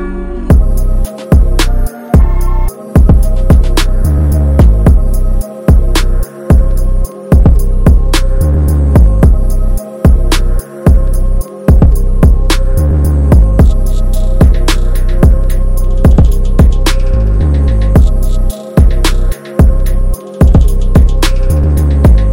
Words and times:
you. 0.00 0.39